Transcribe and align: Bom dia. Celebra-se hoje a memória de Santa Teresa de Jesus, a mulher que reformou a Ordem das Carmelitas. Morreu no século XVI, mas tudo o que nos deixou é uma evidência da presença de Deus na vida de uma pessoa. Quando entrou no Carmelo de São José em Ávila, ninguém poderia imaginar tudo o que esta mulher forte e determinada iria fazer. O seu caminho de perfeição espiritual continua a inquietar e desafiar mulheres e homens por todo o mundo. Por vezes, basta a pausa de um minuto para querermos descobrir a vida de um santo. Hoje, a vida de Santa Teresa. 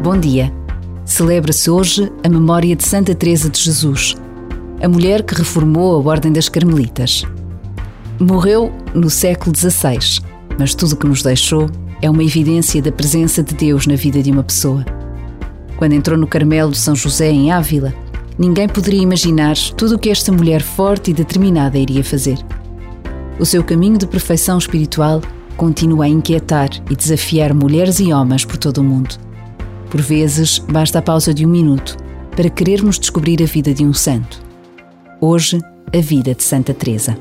Bom 0.00 0.16
dia. 0.16 0.52
Celebra-se 1.04 1.68
hoje 1.68 2.12
a 2.22 2.28
memória 2.28 2.76
de 2.76 2.86
Santa 2.86 3.16
Teresa 3.16 3.50
de 3.50 3.60
Jesus, 3.60 4.14
a 4.80 4.88
mulher 4.88 5.24
que 5.24 5.34
reformou 5.34 5.96
a 5.96 6.10
Ordem 6.10 6.32
das 6.32 6.48
Carmelitas. 6.48 7.24
Morreu 8.20 8.72
no 8.94 9.10
século 9.10 9.54
XVI, 9.56 10.22
mas 10.56 10.72
tudo 10.72 10.92
o 10.92 10.96
que 10.96 11.08
nos 11.08 11.24
deixou 11.24 11.68
é 12.00 12.08
uma 12.08 12.22
evidência 12.22 12.80
da 12.80 12.92
presença 12.92 13.42
de 13.42 13.56
Deus 13.56 13.88
na 13.88 13.96
vida 13.96 14.22
de 14.22 14.30
uma 14.30 14.44
pessoa. 14.44 14.86
Quando 15.76 15.94
entrou 15.94 16.16
no 16.16 16.28
Carmelo 16.28 16.70
de 16.70 16.78
São 16.78 16.94
José 16.94 17.28
em 17.28 17.50
Ávila, 17.50 17.92
ninguém 18.38 18.68
poderia 18.68 19.02
imaginar 19.02 19.56
tudo 19.76 19.96
o 19.96 19.98
que 19.98 20.10
esta 20.10 20.30
mulher 20.30 20.62
forte 20.62 21.10
e 21.10 21.14
determinada 21.14 21.76
iria 21.76 22.04
fazer. 22.04 22.38
O 23.40 23.44
seu 23.44 23.64
caminho 23.64 23.98
de 23.98 24.06
perfeição 24.06 24.58
espiritual 24.58 25.20
continua 25.56 26.04
a 26.04 26.08
inquietar 26.08 26.70
e 26.88 26.94
desafiar 26.94 27.52
mulheres 27.52 27.98
e 27.98 28.12
homens 28.12 28.44
por 28.44 28.56
todo 28.56 28.78
o 28.78 28.84
mundo. 28.84 29.26
Por 29.90 30.02
vezes, 30.02 30.58
basta 30.58 30.98
a 30.98 31.02
pausa 31.02 31.32
de 31.32 31.46
um 31.46 31.48
minuto 31.48 31.96
para 32.36 32.50
querermos 32.50 32.98
descobrir 32.98 33.42
a 33.42 33.46
vida 33.46 33.72
de 33.72 33.84
um 33.84 33.94
santo. 33.94 34.42
Hoje, 35.20 35.58
a 35.92 36.00
vida 36.00 36.34
de 36.34 36.44
Santa 36.44 36.74
Teresa. 36.74 37.16